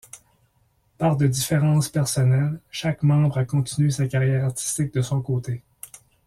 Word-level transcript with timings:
Par 0.97 1.15
des 1.15 1.29
différences 1.29 1.87
personnelles, 1.89 2.59
chaque 2.71 3.03
membre 3.03 3.37
a 3.37 3.45
continué 3.45 3.91
sa 3.91 4.07
carrière 4.07 4.45
artistique 4.45 4.91
de 4.95 5.03
son 5.03 5.21
côté. 5.21 5.61